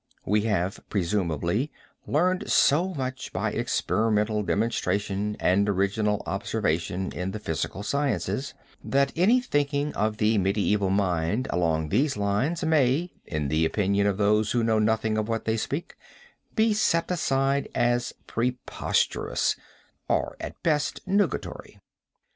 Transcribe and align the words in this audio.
We 0.25 0.41
have 0.49 0.79
presumably, 0.89 1.71
learned 2.07 2.49
so 2.51 2.87
much 2.95 3.31
by 3.31 3.51
experimental 3.51 4.41
demonstration 4.41 5.37
and 5.39 5.69
original 5.69 6.23
observation 6.25 7.11
in 7.11 7.29
the 7.29 7.39
physical 7.39 7.83
sciences, 7.83 8.55
that 8.83 9.13
any 9.15 9.39
thinking 9.41 9.93
of 9.93 10.17
the 10.17 10.39
medieval 10.39 10.89
mind 10.89 11.45
along 11.51 11.89
these 11.89 12.17
lines 12.17 12.63
may, 12.63 13.11
in 13.27 13.49
the 13.49 13.63
opinion 13.63 14.07
of 14.07 14.17
those 14.17 14.53
who 14.53 14.63
know 14.63 14.79
nothing 14.79 15.19
of 15.19 15.29
what 15.29 15.45
they 15.45 15.55
speak, 15.55 15.93
be 16.55 16.73
set 16.73 17.11
aside 17.11 17.69
as 17.75 18.11
preposterous, 18.25 19.55
or 20.09 20.35
at 20.39 20.63
best 20.63 21.01
nugatory. 21.05 21.79